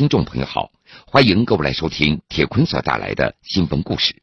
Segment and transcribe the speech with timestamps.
[0.00, 0.72] 听众朋友好，
[1.06, 4.22] 欢迎各位来收听铁坤所带来的新闻故事。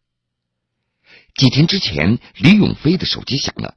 [1.36, 3.76] 几天之前，李永飞的手机响了，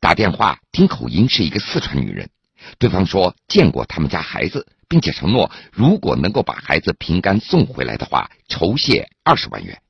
[0.00, 2.30] 打电话听口音是一个四川女人，
[2.80, 9.80] 对方说见过他们家孩子，并且承诺如果能够把孩子平安送回来的话，酬谢二十万元。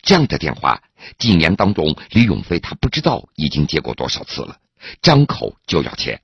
[0.00, 0.82] 这样的电话，
[1.18, 4.56] 几年当中，李永飞他不知道已经接过多少次了，
[5.02, 6.22] 张口就要钱。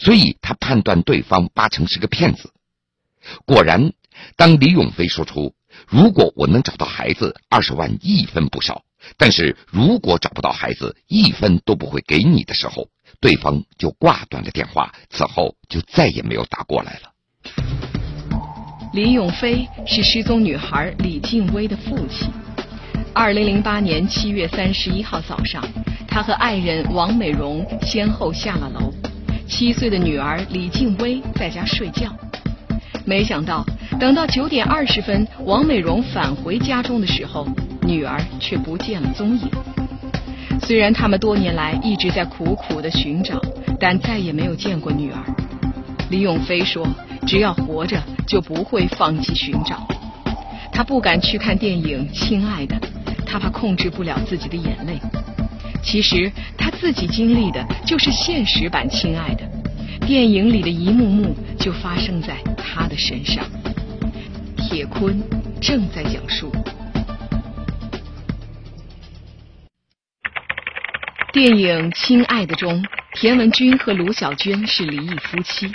[0.00, 2.53] 所以他判断对方八成是个骗子。
[3.44, 3.92] 果然，
[4.36, 5.54] 当李永飞说出
[5.88, 8.82] “如果我能找到孩子，二十万一分不少；
[9.16, 12.88] 但是如果找不到孩子，一分都不会给你”的时候，
[13.20, 17.10] 对方就挂断了电话，此后就再也没有打过来了。
[18.92, 22.30] 李永飞是失踪女孩李静薇的父亲。
[23.12, 25.64] 二零零八年七月三十一号早上，
[26.06, 28.92] 他和爱人王美荣先后下了楼。
[29.48, 32.12] 七岁的女儿李静薇在家睡觉，
[33.04, 33.64] 没想到
[34.00, 37.46] 等到九点二十分，王美荣返回家中的时候，
[37.82, 39.50] 女儿却不见了踪影。
[40.62, 43.40] 虽然他们多年来一直在苦苦的寻找，
[43.78, 45.18] 但再也没有见过女儿。
[46.10, 46.86] 李永飞说
[47.26, 49.86] ：“只要活着，就不会放弃寻找。”
[50.72, 52.76] 他不敢去看电影《亲爱的》，
[53.26, 54.98] 他怕控制不了自己的眼泪。
[55.82, 59.44] 其实他自己经历的就是现实版《亲爱的》，
[60.06, 63.42] 电影里的一幕幕就发生在他的身上。
[64.56, 65.18] 铁坤
[65.62, 66.52] 正在讲述。
[71.32, 75.72] 电影《亲爱的》中，田文军和卢小娟是离异夫妻。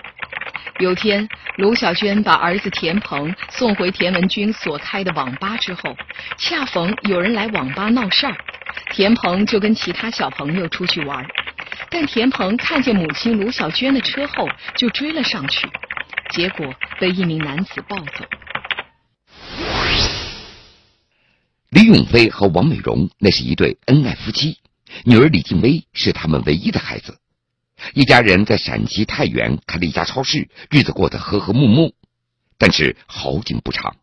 [0.77, 1.27] 有天，
[1.57, 5.97] 卢小娟把儿子田鹏送回田文军所开的网吧之后，
[6.37, 8.37] 恰逢有人来网吧闹事儿。
[8.91, 11.25] 田鹏就跟其他小朋友出去玩，
[11.91, 15.67] 但田鹏看见母亲卢小娟的车后，就追了上去，
[16.31, 18.25] 结果被一名男子抱走。
[21.69, 24.57] 李永飞和王美荣那是一对恩爱夫妻，
[25.03, 27.19] 女儿李静薇是他们唯一的孩子，
[27.93, 31.93] 一家人在陕西太原开了一家超市，日子过得和和睦睦。
[32.57, 33.95] 但是好景不长，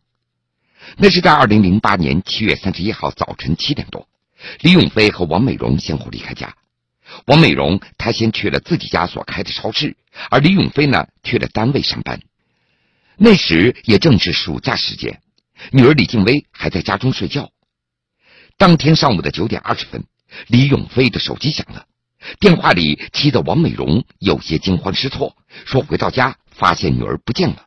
[0.97, 4.07] 那是在二零零八年七月三十一号早晨七点多。
[4.61, 6.55] 李永飞和王美荣先后离开家。
[7.25, 9.97] 王美荣她先去了自己家所开的超市，
[10.29, 12.19] 而李永飞呢去了单位上班。
[13.17, 15.21] 那时也正是暑假时间，
[15.71, 17.49] 女儿李静薇还在家中睡觉。
[18.57, 20.05] 当天上午的九点二十分，
[20.47, 21.85] 李永飞的手机响了，
[22.39, 25.35] 电话里气得王美荣有些惊慌失措，
[25.65, 27.65] 说回到家发现女儿不见了。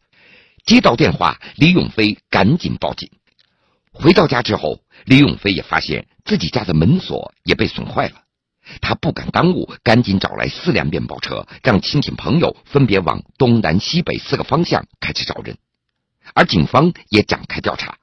[0.65, 3.11] 接到电话，李永飞赶紧报警。
[3.93, 8.20] 回到家之后，李永飞也发现自己家的门锁也被损坏了，
[8.81, 15.57] 他不敢耽误，赶紧找来四辆面包车，让亲戚朋友分别往东南西北四个方向开始找人，
[16.35, 17.99] 而警方也展开调查，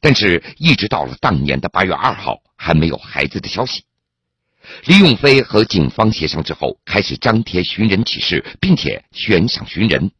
[0.00, 3.84] 但是一直到了当年的八月二号，还没有孩子的消息。
[4.84, 10.12] 李永飞和警方协商之后，开始张贴寻人启事，并且悬赏寻人。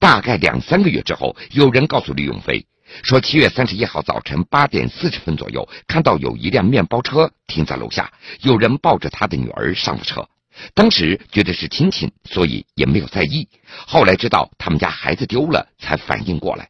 [0.00, 2.66] 大概两三个月之后，有人告诉李永飞。
[3.02, 10.28] 说七月三十一号早晨八点四十分左右，看到有一辆面包车停在楼下，有人抱着他的女儿上了车。
[10.72, 13.48] 当时觉得是亲戚，所以也没有在意。
[13.86, 16.68] 后来知道他们家孩子丢了，才反应过来。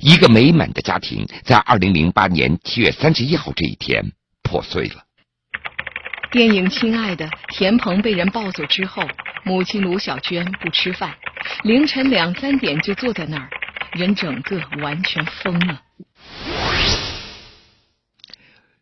[0.00, 4.12] 一个美满的家庭在二零零八年七月三十一号这一天
[4.42, 5.04] 破碎了。
[6.32, 9.02] 电影《亲爱的》，田鹏被人抱走之后，
[9.44, 11.14] 母亲卢小娟不吃饭，
[11.62, 13.48] 凌晨两三点就坐在那儿。
[13.96, 15.82] 人整个完全疯了。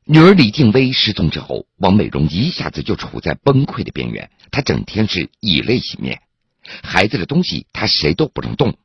[0.06, 4.30] 女儿李静薇失踪之后，王美荣一下子就处在崩溃的边缘。
[4.50, 6.20] 她整天是以泪洗面，
[6.82, 8.76] 孩子的东西她谁都不能动。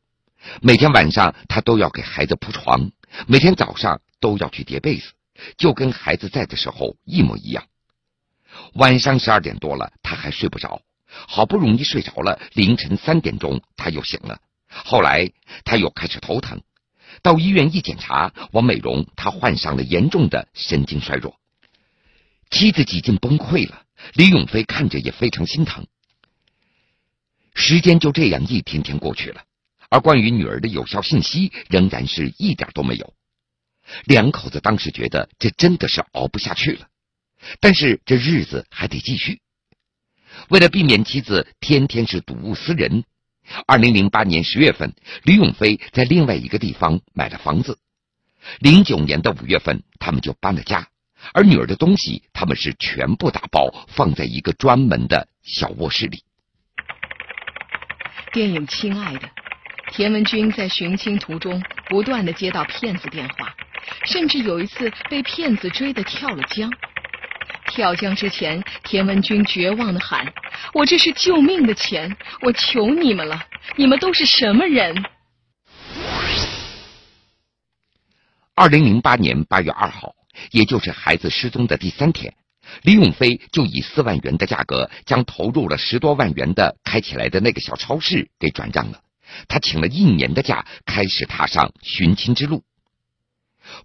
[0.62, 2.92] 每天晚上她都要给孩子铺床，
[3.28, 5.12] 每天早上都要去叠被子，
[5.58, 7.66] 就跟孩子在的时候一模一样。
[8.76, 14.40] 晚上十二点多了，她还睡不着，好不容易睡着了，凌晨三点钟她又醒了。
[14.70, 15.32] 后来
[15.66, 16.62] 他又开始头疼，
[17.22, 21.38] 到医院一检查，王美荣她患上了严重的神经衰弱，
[22.52, 23.84] 妻子几近崩溃了。
[24.14, 25.86] 李永飞看着也非常心疼。
[27.54, 29.44] 时间就这样一天天过去了，
[29.90, 33.14] 而关于女儿的有效信息仍然是一点都没有。
[34.06, 36.88] 两口子当时觉得这真的是熬不下去了，
[37.60, 39.42] 但是这日子还得继续。
[40.48, 43.04] 为了避免妻子天天是睹物思人。
[43.68, 44.94] 二零零八年十月份，
[45.24, 47.80] 李永飞在另外一个地方买了房子。
[48.60, 50.88] 零九年的五月份，他们就搬了家，
[51.34, 56.24] 而女儿的东西他们是全部打包放在一个专门的小卧室里。
[58.32, 59.20] 电影《亲爱的》，
[59.92, 63.56] 田文军在寻亲途中不断的接到骗子电话，
[64.06, 66.72] 甚至有一次被骗子追得跳了江。
[67.68, 70.34] 跳江之前，田文军绝望的喊
[70.74, 73.46] ：“我这是救命的钱，我求你们了！
[73.76, 75.04] 你们都是什么人？”
[78.56, 80.16] 二零零八年八月二号，
[80.52, 82.34] 也就是孩子失踪的第三天，
[82.82, 89.00] 李永飞就以四万元的价格将投入了十多万元的开起来的那个小超市给转让了。
[89.48, 92.64] 他请了一年的假，开始踏上寻亲之路。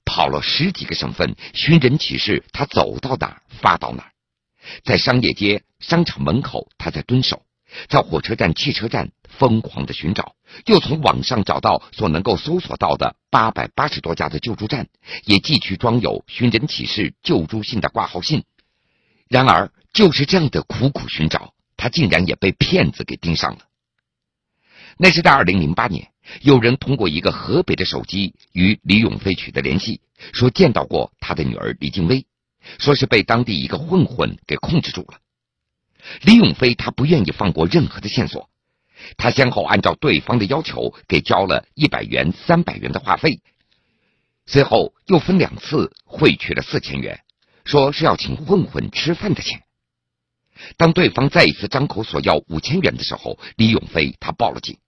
[0.05, 4.11] 跑了十几个省份，寻人启事，他走到哪儿发到哪儿。
[4.83, 7.43] 在商业街、商场门口，他在蹲守；
[7.89, 14.89] 在火车站、汽车站疯狂的寻找，又从网上找到所能够搜索到的八百八十多家的救助站，
[15.25, 18.45] 也寄去装有寻人启事、救助信的挂号信。
[19.29, 23.67] 然而，就是这样的苦苦寻找，他竟然也被骗子给盯上了。
[24.97, 26.14] 那是在二零零八年。
[26.41, 30.01] 有人通过一个河北的手机与李永飞取得联系，
[30.33, 32.27] 说见到过他的女儿李静薇，
[32.79, 35.19] 说是被当地一个混混给控制住了。
[36.23, 38.49] 李永飞他不愿意放过任何的线索，
[39.17, 43.41] 他先后按照对方的要求给交了一百元、三百元的话费，
[44.47, 47.21] 随后又分两次汇去了四千元，
[47.65, 49.63] 说是要请混混吃饭的钱。
[50.77, 54.79] 当对方再一次张口索要五千元的时候，李永飞他报了警。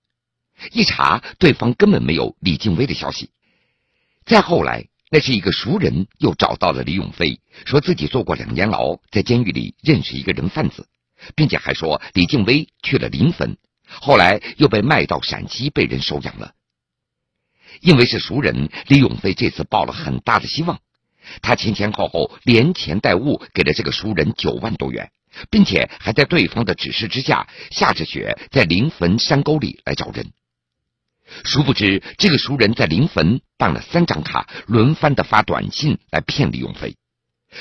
[0.73, 3.31] 一查，对方根本没有李静薇的消息。
[4.25, 10.89] 再后来，那是一个熟人又找到了李永飞，说自己坐过两年牢，在监狱里认识一个人贩子，
[11.35, 13.57] 并且还说李静薇去了临汾，
[13.87, 16.55] 后来又被卖到陕西被人收养了。
[17.81, 20.81] 因为是熟人，李永飞这次抱了很大的希望，
[21.43, 25.13] 他前前后后连钱带物给了这个熟人九万多元，
[25.51, 30.33] 并且还在对方的指示之下，下着雪在临汾山沟里来找人。
[31.45, 36.97] 殊不知，这个熟人在临汾办了三张卡，轮番的发短信来骗李永飞。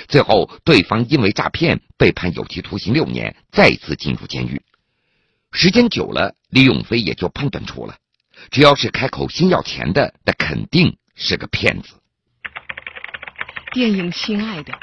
[0.07, 4.61] 最后，对方因为诈骗被判有期徒刑六年，再次进入监狱。
[5.51, 7.95] 时间久了，李永飞也就判断出了，
[8.51, 11.95] 只要是开口先要钱的，那肯定是个骗子。
[13.71, 14.73] 电影《亲爱的》，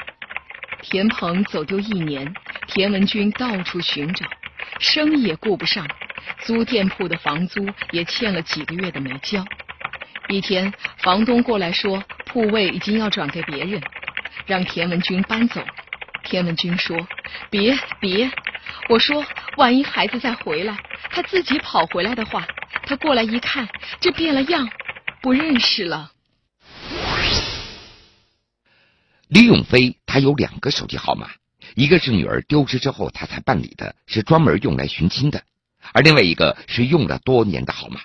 [0.81, 2.33] 田鹏走丢一年，
[2.67, 4.25] 田文军到处寻找，
[4.79, 5.87] 生意也顾不上。
[6.45, 9.43] 租店铺的房租也欠了几个月的没交。
[10.29, 13.81] 一天，房东过来说铺位已经要转给别人，
[14.45, 15.61] 让田文军搬走。
[16.23, 17.07] 田文军说
[17.51, 18.31] ：“别别！”
[18.89, 19.25] 我说
[19.57, 20.77] ：“万一孩子再回来，
[21.11, 22.47] 他自己跑回来的话，
[22.87, 23.67] 他过来一看，
[23.99, 24.69] 这变了样，
[25.21, 26.11] 不认识了。”
[29.27, 31.29] 李永飞他有两个手机号码，
[31.75, 35.43] 一个是女儿丢失之后他才办理的，是专门用来寻亲的。
[35.93, 38.01] 而另外一个是用了多年的号码，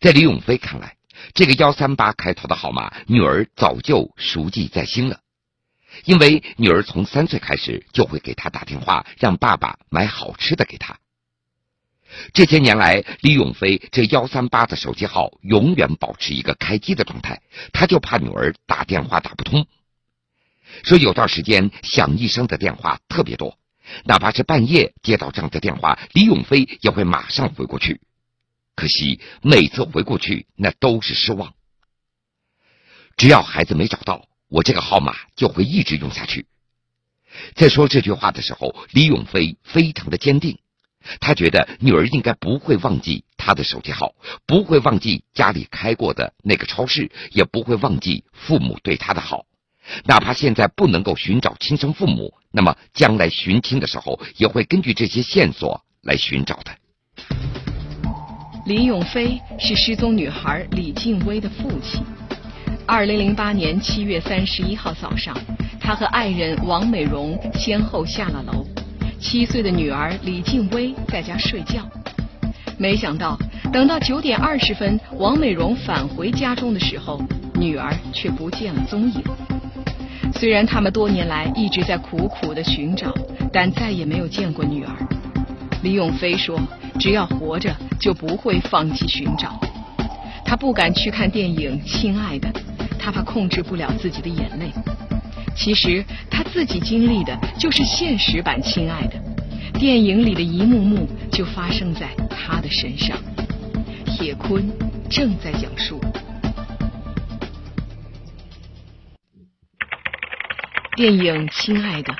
[0.00, 0.96] 在李永飞看来，
[1.32, 5.20] 这个幺三八开头的号码，女儿早就熟记在心了，
[6.04, 10.98] 因为女儿从三岁开始就会给他打电话，让爸爸买好吃的给他。
[12.32, 17.42] 这些年来，李永飞这幺三八的手机号永远保持一个开机的状态，
[17.72, 19.66] 他就怕女儿打电话打不通，
[20.84, 23.58] 说有段时间响一声的电话特别多。
[24.04, 28.00] 哪怕是半夜接到这样的电话，李永飞也会马上回过去。
[28.74, 31.54] 可惜每次回过去，那都是失望。
[33.16, 36.46] 只要孩子没找到，我这个号码就会一直用下去。
[37.54, 40.58] 在说这句话的时候，李永飞非常的坚定，
[41.20, 44.14] 他觉得女儿应该不会忘记他的手机号，
[44.46, 49.46] 不会忘记家里开过的那个超市，也不会忘记父母对他的好。
[50.04, 56.72] 哪怕现在不能够寻找亲生父母，那么将来寻亲的时候，也会根据这些线索来寻找的。
[58.66, 62.02] 李永飞是失踪女孩李静薇的父亲。
[62.86, 65.36] 二零零八年七月三十一号早上，
[65.80, 68.66] 他和爱人王美荣先后下了楼，
[69.20, 71.86] 七岁的女儿李静薇在家睡觉。
[72.78, 73.38] 没想到，
[73.72, 77.22] 等到九点二十分，王美荣返回家中的时候，
[77.54, 79.22] 女儿却不见了踪影。
[80.38, 83.14] 虽然他们多年来一直在苦苦的寻找，
[83.52, 84.90] 但再也没有见过女儿。
[85.82, 86.60] 李永飞说
[87.00, 89.58] ：“只要活着，就不会放弃寻找。”
[90.44, 92.48] 他不敢去看电影《亲爱的》，
[92.98, 94.70] 他怕控制不了自己的眼泪。
[95.56, 99.14] 其实他自己经历的就是现实版《亲爱的》，
[99.78, 103.16] 电影里的一幕幕就发生在他的身上。
[104.04, 104.68] 铁坤
[105.08, 106.00] 正在讲述。
[110.96, 112.12] 电影《亲爱的》，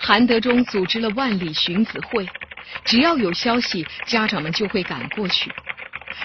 [0.00, 2.26] 韩德忠组织了万里寻子会，
[2.86, 5.52] 只要有消息，家长们就会赶过去。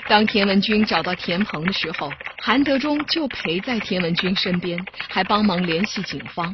[0.08, 2.10] 当田文军找到田鹏的时候，
[2.42, 4.80] 韩德忠就陪在田文军身边，
[5.10, 6.54] 还帮忙联系警方。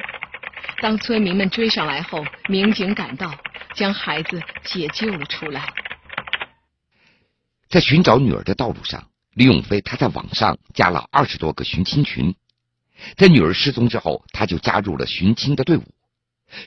[0.81, 3.31] 当村民们追上来后，民警赶到，
[3.75, 5.71] 将孩子解救了出来。
[7.69, 9.03] 在寻找女儿的道路上，
[9.35, 12.33] 李永飞他在网上加了二十多个寻亲群。
[13.15, 15.83] 在女儿失踪之后，他就加入了寻亲的队伍。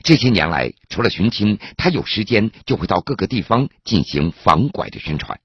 [0.03, 5.39] 这些年来，除了寻亲，他有时间就会到各个地方进行防拐的宣传。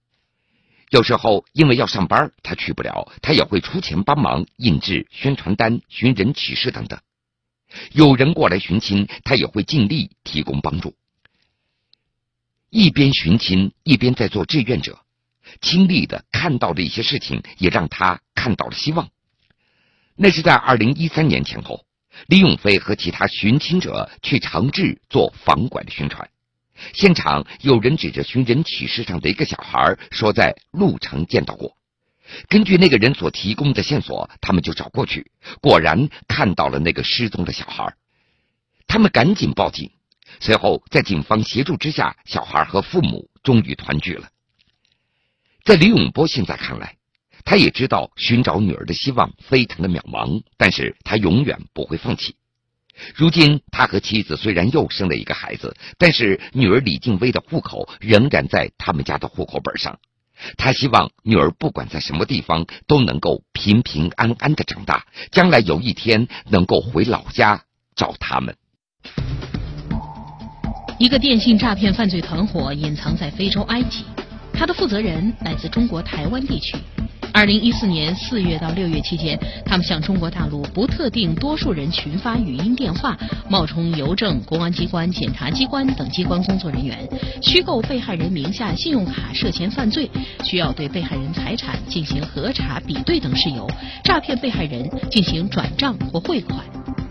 [0.91, 7.01] 有时候因为要上班，他去不了，他也会出钱帮忙印制宣传单、寻人启事等等。
[7.93, 10.95] 有人过来寻亲，他也会尽力提供帮助。
[12.71, 15.01] 一边寻亲，一边在做志愿者，
[15.61, 19.09] 亲历的看到的一些事情，也让他看到了希望。
[20.17, 21.85] 那是在二零一三年前后，
[22.27, 26.31] 李永飞和其他寻亲者去长治做房管的宣传。
[26.93, 31.77] 现场有人指着寻人启事上的一个小孩，说在路城见到过。
[32.49, 35.31] 根据那个人所提供的线索，他们就找过去，
[35.61, 37.95] 果然看到了那个失踪的小孩。
[38.87, 39.91] 他们赶紧报警，
[40.41, 44.29] 随后在警方协助之下，小孩和父母终于团聚了。
[45.65, 46.97] 在李永波现在看来，
[47.47, 52.35] 他也知道寻找女儿的希望非常的渺茫，但是他永远不会放弃。
[53.15, 59.99] 如今，他和妻子虽然又生了一个孩子，但是女儿李静薇的户口仍然在他们家的户口本上。
[60.57, 67.63] 他希望女儿不管在什么地方都能够平平安安的长大，将来有一天能够回老家
[67.95, 68.57] 找他们。
[70.99, 74.05] 一个电信诈骗犯罪团伙隐藏在非洲埃及，
[74.57, 76.75] 他的负责人来自中国台湾地区。
[77.33, 83.15] 二零一四年四月到六月期间，他们向中国大陆不特定多数人群发语音电话，
[83.51, 87.07] 冒充邮政、公安机关、检察机关等机关工作人员，
[87.43, 90.11] 虚构被害人名下信用卡涉嫌犯罪，
[90.43, 93.69] 需要对被害人财产进行核查比对等事由，
[94.03, 96.65] 诈骗被害人进行转账或汇款，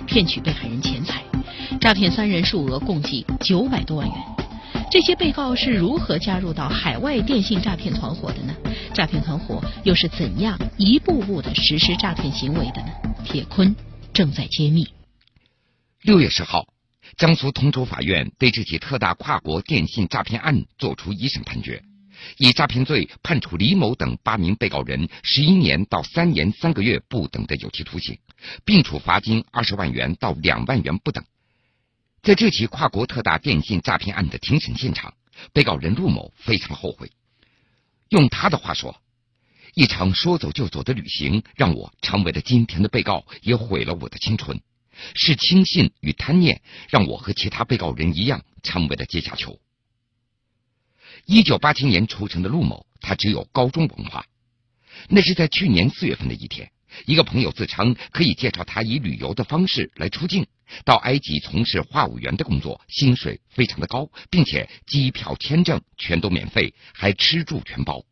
[0.08, 1.22] 骗取被害人钱财，
[1.80, 4.16] 诈骗三人数额共计九百多万元。
[4.92, 8.56] 这些被告是如何加入到海外电信诈骗团伙的呢？
[8.94, 12.92] 诈骗团伙又是怎样一步步的实施诈骗行为的呢？
[13.26, 13.76] 铁坤
[14.14, 14.88] 正在揭秘。
[16.02, 16.68] 六月十号，
[17.18, 21.84] 江苏通州法院对这起特大跨国电信诈骗案作出一审判决，
[22.38, 28.18] 以诈骗罪判处李某等八名被告人十一年到三年三个月不等的有期徒刑，
[28.64, 31.24] 并处罚金二十万元到两万元不等。
[32.26, 35.14] 在这起跨国特大电信诈骗案的庭审现场，
[35.54, 37.12] 被告人陆某非常后悔。
[38.10, 39.00] 用他的话说
[39.76, 44.60] ：“一场说走就走的旅行，让我成为了今天的被告，也毁了我的青春。
[45.14, 49.60] 是轻信与贪念，让我和其他被告人一样，成为了阶下囚。”
[51.28, 54.26] 一九八七年出生的陆某，他只有高中文化。
[55.10, 56.72] 那是在去年四月份的一天，
[57.06, 60.48] 一个朋友自称可以介绍他以旅游的方式来出境，
[60.84, 68.04] 到埃及从事话务员的工作，薪水非常的高，并且机票、签证全都免费，还吃住全包。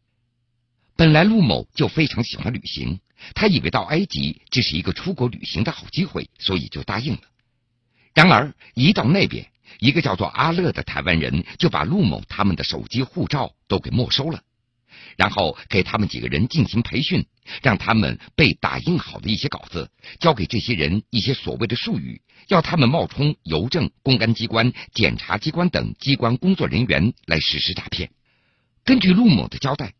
[0.95, 2.99] 本来陆某就非常喜欢旅行，
[3.33, 7.21] 他以为到埃及这是一个出国旅行的好机会，所以就答应了。
[8.13, 14.43] 然而一到那边，一个叫做阿乐的台湾人就把陆某他们的手机、护照都给没收了，
[15.17, 17.25] 然后给他们几个人进行培训，
[17.61, 19.89] 让他们背打印好的一些稿子，
[20.19, 28.09] 交给这些人一些所谓的术语，要他们冒充邮政、公安机关、检察机关等机关工作人员来实施诈骗。
[28.83, 29.93] 根据陆某的交代。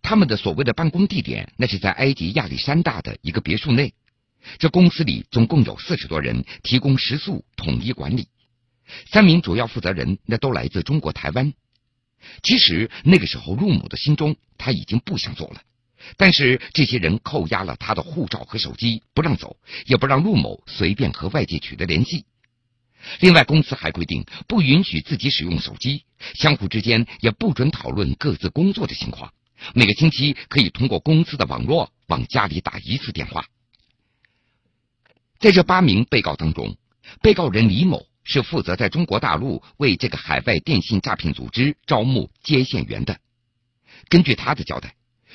[0.00, 3.92] 他们的所谓的办公地点，那是在埃及亚历山大的一个别墅内。
[4.58, 8.28] 这公司里总共有四十多人，提供食宿，统一管理。
[9.10, 11.52] 三名主要负责人那都来自中国台湾。
[12.42, 15.62] 其实那个时候，陆某的心中他已经不想做了，
[16.16, 19.56] 但是这些人扣押了他的护照和手机，不让走，
[19.86, 22.24] 也不让陆某随便和外界取得联系。
[23.20, 29.32] 另外，公司还规定不允许自己使用手机，相互之间也不准讨论各自工作的情况。
[29.72, 33.46] 每个星期可以通过公司的网络往家里打一次电话。
[35.38, 36.76] 在这八名被告当中，
[37.22, 43.18] 被告人李某是负责在中国大陆为这个海外电信诈骗组织招募接线员的。
[44.10, 44.94] 根据他的交代，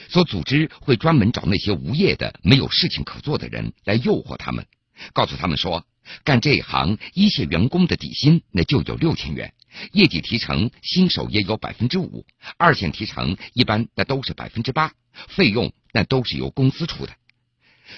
[0.09, 4.67] 说组织会专门找那些无业的、没有事情可做的人来诱惑他们，
[5.11, 5.85] 告诉他们说，
[6.23, 9.53] 干这一行一线员工的底薪那就有六千元。
[9.91, 12.25] 业绩提成，新手也有百分之五；
[12.57, 14.93] 二线提成一般那都是百分之八，
[15.29, 17.13] 费用那都是由公司出的。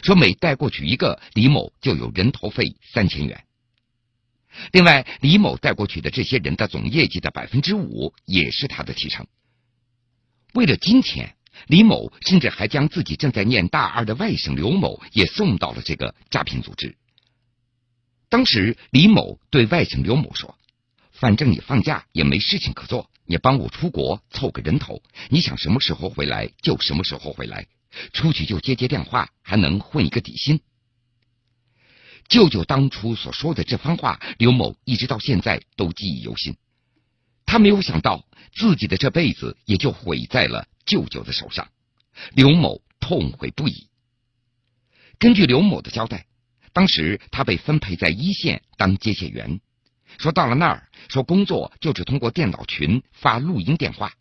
[0.04, 3.44] 说每带过去一个，李某就有人头费三千元。
[4.72, 9.28] 另外，李某带过去的这些人的总业绩的百分之五也是他的提成。
[10.54, 11.36] 为了金钱，
[11.68, 16.98] 李某甚至还将自己正在念大二的外甥刘某也送到了这个诈骗组织。
[18.30, 20.58] 当时，李某对外甥刘某说
[21.12, 27.68] ：“反正你放假也没事情可做，你帮我出国凑个人头，你想什么时候回来就什么时候回来，
[28.14, 30.60] 出去就接接电话，还能混一个底薪。”
[32.28, 36.56] 舅舅当初所说的这番话，刘某一直到现在都记忆犹新。
[37.46, 41.70] 他没有想到自己的这辈子也就毁在了舅舅的手上，
[42.34, 43.88] 刘某痛悔不已。
[45.20, 46.26] 根据刘某的交代，
[46.74, 49.62] 当时他被分配在一线当接线员，
[50.18, 54.12] 说到了那儿，说工作就是通过电脑群发录音电话。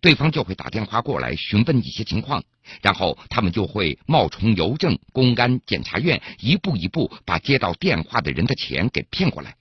[0.00, 2.44] 对方就会打电话过来询问一些情况，
[2.82, 9.56] 然后他们就会冒充邮政、公安、检察院，一步一步把接到电话的人的钱给骗过来。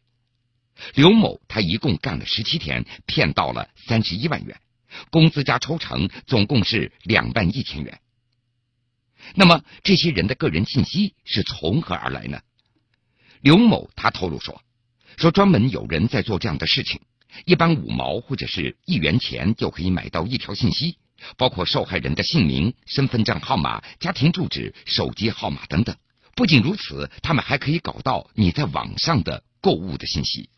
[0.94, 4.60] 刘某他一共干了十七天，骗到了三十一万元，
[5.10, 8.00] 工资加抽成总共是两万一千元。
[9.36, 12.40] 那么这些人的个人信息是从何而来呢？
[13.42, 14.62] 刘某他透露说，
[15.18, 17.02] 说专门有人在做这样的事情。
[17.46, 20.98] 一般五毛或者是一元钱就可以买到一条信息，
[21.38, 25.96] 包括受害人的姓名、身份证号码、家庭住址、手机号码等等。
[26.36, 30.50] 不仅如此，他们还可以搞到你在网上的购物的信息。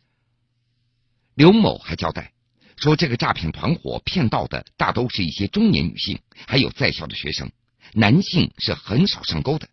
[1.34, 2.34] 刘某还交代
[2.78, 7.52] 说，这个诈骗团伙骗到的大都是一些中年女性，还有在校的学生，
[7.94, 9.70] 男性是很少上钩的。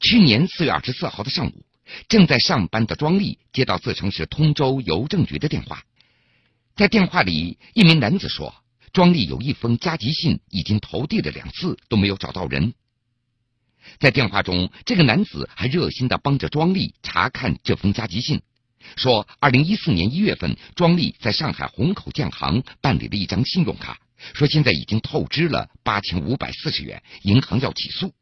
[0.00, 1.65] 去年四月二十四号的上午。
[2.08, 5.84] 正在上班的庄丽接到自称是通州邮政局的电话，
[6.74, 8.54] 在电话里，一名男子说，
[8.92, 12.74] 庄丽有一封加急信已经投递了两次都没有找到人。
[14.00, 18.42] 在电话中，这个男子还热心的帮着庄丽查看这封加急信，
[18.96, 24.00] 说，二零一四年一月份，庄丽在上海虹口建行办理了一张信用卡，
[24.34, 28.12] 说现在已经透支了八千五百四十元，银行要起诉。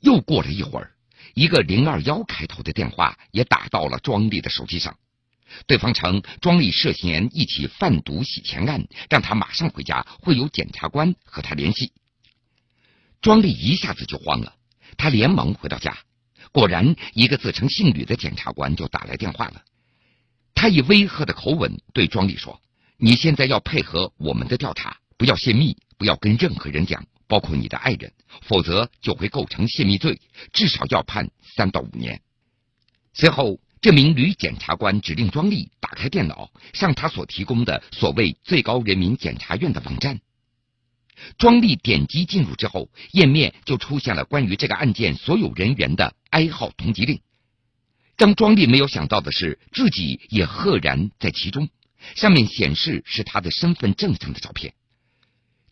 [0.00, 0.92] 又过了一会儿。
[1.34, 4.96] 一个零二幺开头的电话也打到了庄丽的手机上，
[5.66, 11.92] 对方称庄丽涉嫌一起贩毒洗钱案，让他马上回家，会有检察官和他联系。
[13.20, 14.54] 庄丽一下子就慌了，
[14.96, 15.96] 他连忙回到家，
[16.52, 19.62] 果然一个自称姓吕的检察官就打来电话了。
[20.54, 22.60] 他以威吓的口吻对庄丽说
[22.98, 30.20] ：“你现在要配合我们的调查，不要泄密，不要跟任何人讲。”包括你的爱人，否则就会构成泄密罪，
[30.52, 32.20] 至少要判三到五年。
[33.14, 40.20] 随后，这名女检察官指令庄丽打开电脑，上他所提供的所谓最高人民检察院的网站。
[41.38, 47.22] 庄丽点击进入之后，页面就出现了关于这个案件所有人员的哀号通缉令。
[48.18, 51.70] 让庄丽没有想到的是，自己也赫然在其中。
[52.14, 54.74] 上面显示是他的身份证上的照片。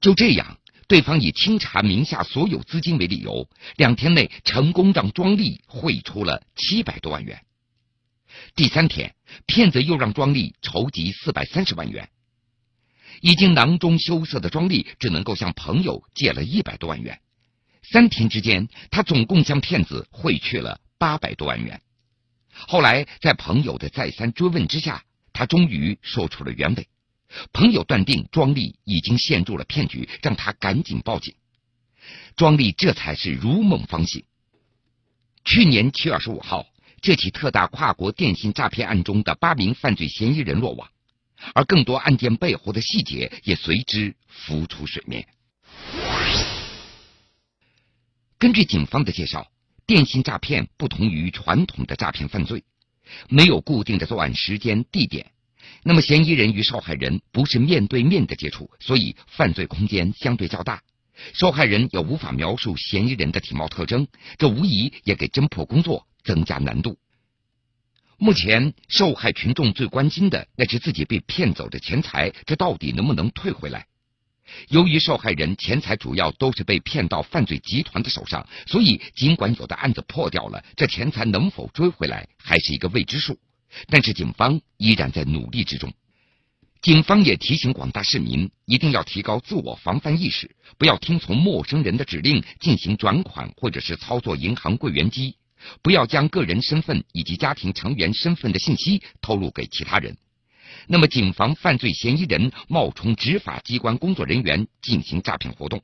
[0.00, 0.56] 就这样。
[0.90, 7.44] 对方以清查名下所有资金为理由，两天内成功让庄丽汇出了七百多万元。
[8.57, 9.14] 第三天，
[9.46, 12.11] 骗子又让庄丽筹集四百三十万元。
[13.20, 17.20] 已经囊中羞涩的庄丽只能够向朋友借了一百多万元。
[17.85, 21.81] 三天之间，他总共向骗子汇去了八百多万元。
[22.50, 26.88] 后来，在朋友的再三追问之下，他终于说出了原委。
[27.52, 31.34] 朋友断定庄丽已经陷入了骗局，让他赶紧报警。
[32.36, 34.24] 庄丽这才是如梦方醒。
[35.44, 36.66] 去年七月二十五号，
[37.00, 40.90] 这起特大跨国电信诈骗案中的八名犯罪嫌疑人落网，
[41.54, 45.26] 而更多案件背后的细节也随之浮出水面。
[48.38, 49.50] 根据警方的介绍，
[49.86, 52.64] 电信诈骗不同于传统的诈骗犯罪，
[53.28, 55.30] 没有固定的作案时间、地点。
[55.82, 60.82] 那么，嫌疑人与受害人不是面对面的接触，所以犯罪空间相对较大。
[61.32, 64.06] 受害人也无法描述嫌疑人的体貌特征，
[64.38, 66.98] 这无疑也给侦破工作增加难度。
[68.18, 73.86] 目前，受害群众最关心的那是自己被骗走的钱财，这到底能不能退回来？
[74.68, 83.38] 由于受害人钱财主要都是被骗到犯罪集团的手上，所以尽管有的案子破掉了，这钱财能否追回来还是一个未知数。
[83.88, 85.92] 但是警方依然在努力之中。
[86.83, 95.37] 警方也提醒广大市民，一定要提高自我防范意识，不要听从陌生人的指令进行转款或者是操作银行柜员机，
[95.83, 100.16] 不要将个人身份以及家庭成员身份的信息透露给其他人。
[100.87, 105.83] 那么，谨防犯罪嫌疑人冒充执法机关工作人员进行诈骗活动。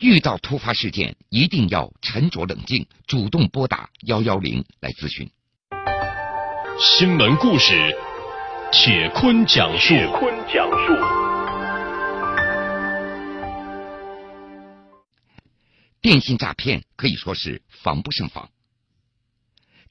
[0.00, 5.30] 遇到突发事件，一定要沉着冷静，主动拨打幺幺零来咨询。
[6.76, 7.96] 新闻故事，
[8.72, 9.94] 铁坤讲述。
[9.94, 10.92] 铁坤讲述。
[16.00, 18.50] 电信诈骗可以说是防不胜防。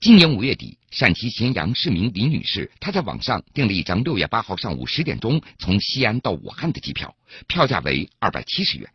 [0.01, 7.15] 今年五月底，陕西咸阳市民李女士，她在网上订了一张六月八号上午十点钟从西安到武汉的机票，
[7.47, 8.91] 票价为二百七十元。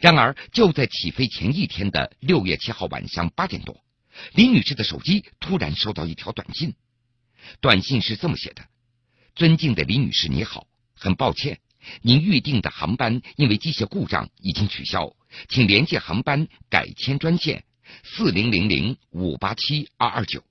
[0.00, 3.80] 然而，就在起飞前一天的六月七号晚上八点多，
[4.34, 6.74] 李女士的手机突然收到一条短信，
[7.60, 8.66] 短信是这么写的
[9.34, 11.60] ：“尊敬的李女士，你好，很抱歉。”
[12.02, 15.14] 您预定的航班因为机械故障已经取消，
[15.48, 17.64] 请联系航班改签专线
[18.04, 20.44] 四零零零五八七二二九。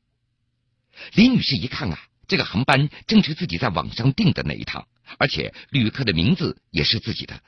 [1.13, 4.87] 李女士一看啊，这个航班正是自己在网上订的那一趟，
[5.19, 7.43] 而且旅客的名字也是自己的，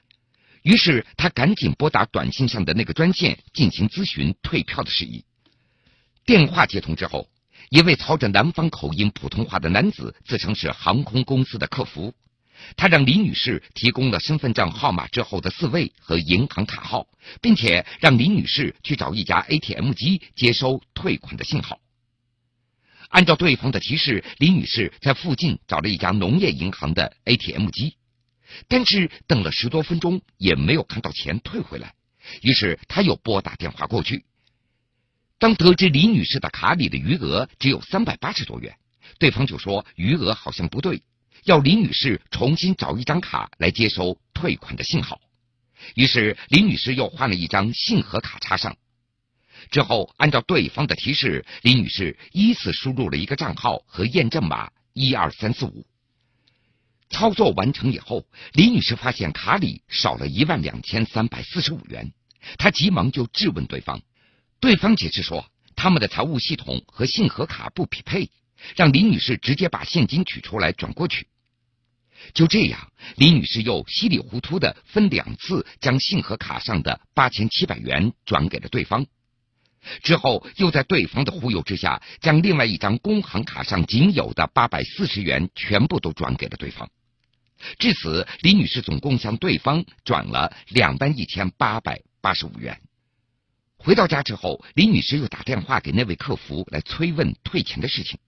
[0.62, 5.26] 于是她赶紧拨打短信上的那个专线进行咨询退票的事宜。
[6.26, 7.28] 电话接通之后，
[7.70, 12.14] 一位操着南方口音普通话的男子自称是航空公司的客服。
[12.76, 17.08] 他让李女士提供了身份证号码之后的四位和银行卡号，
[17.42, 21.80] 并且让李女士去找一家 ATM 机接收退款的信号。
[23.10, 27.96] 按照对方的提示，李女士在附近找了一家农业银行的 ATM 机，
[28.68, 31.94] 但是等了十多分钟也没有看到钱退回来。
[32.42, 34.26] 于是他又拨打电话过去。
[35.40, 38.76] 当得知李女士的卡里的余额只有三百八十多元，
[39.18, 41.02] 对方就说余额好像不对。
[41.46, 45.22] 要李女士重新找一张卡来接收退款的信号，
[45.96, 48.76] 于是李女士又换了一张信和卡插上。
[49.72, 55.86] 之后，按照对方的提示，李女士依次输入了一个账号和验证码一二三四五。
[57.10, 62.12] 操作完成以后，李女士发现卡里少了一万两千三百四十五元，
[62.58, 64.02] 她急忙就质问对方，
[64.60, 68.30] 对方解释说他们的财务系统和信和卡不匹配。
[68.76, 71.28] 让李女士直接把现金取出来转过去。
[72.34, 79.06] 就这样，李女士又稀里糊涂的分两次将信和卡上的八千七百元转给了对方，
[80.04, 86.90] 之后又在对方的忽悠之下，将另外一张工行卡上仅有的八百四十元全部都转给了对方。
[87.78, 92.82] 至此，李女士总共向对方转了两万一千八百八十五元。
[93.80, 98.20] 回到家之后，李女士又打电话给那位客服来催问退钱的事情。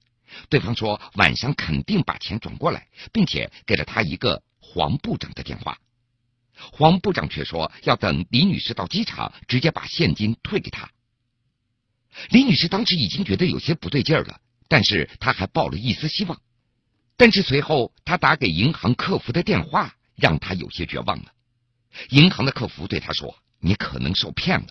[0.49, 5.77] 对方说晚上肯定把钱转过来，并且给了他一个黄部长的电话。
[6.55, 10.89] 黄部长却说要等李女士到机场，直接把现金退给她。
[12.29, 16.41] 李女士当时已经觉得有些不对劲儿了，但是她还抱了一丝希望。
[17.17, 21.33] 但是随后她打给银行客服的电话，让她有些绝望了。
[22.09, 24.67] 银行的客服对她说：“你可能受骗了。”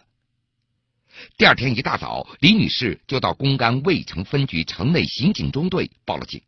[1.36, 6.42] 第二天一大早，李女士就到公安渭城分局城内刑警中队报了警。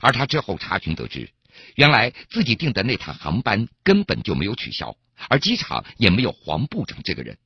[0.00, 1.30] 而她之后查询得知，
[1.74, 4.96] 原来自己订的那趟航班根本就没有取消，
[5.28, 7.38] 而机场也没有黄部长这个人。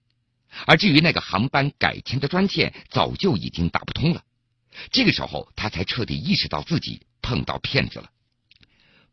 [0.66, 4.24] 而至于那个航班改签的专线，早就已经打不通了。
[4.90, 8.10] 这个时候，她才彻底意识到自己碰到骗子了。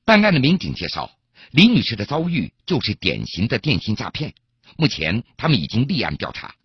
[0.04, 1.12] 办案的民警介绍，
[1.52, 4.34] 李女士的遭遇就是典型的电信诈骗。
[4.78, 6.56] 目前，他们已经立案调查。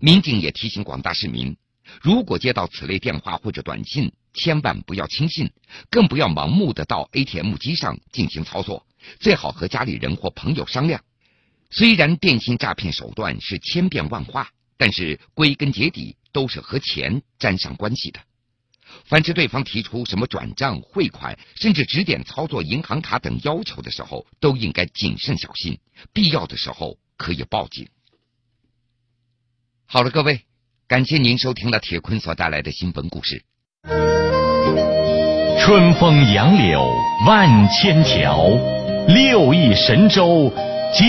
[0.00, 1.56] 民警也提醒广大市民，
[2.02, 5.50] 如果接到此类电话或者短信，千万不要轻信，
[5.90, 8.86] 更不要盲目的到 ATM 机上进行操作，
[9.20, 11.02] 最好和家里人或朋友商量。
[11.70, 18.20] 虽然电信诈骗手段是千变万化，但是归根结底都是和钱沾上关系的。
[19.06, 25.78] 凡是对方提出什么转账、汇款，甚至指点操作银行卡等要求的时候，都应该谨慎小心，
[26.12, 27.88] 必要的时候可以报警。
[29.88, 30.40] 好了，各位，
[30.88, 33.44] 感谢您收听了铁坤所带来的新闻故事。
[35.60, 36.92] 春风杨柳
[37.24, 38.48] 万千条，
[39.06, 40.52] 六亿神州
[40.92, 41.06] 尽。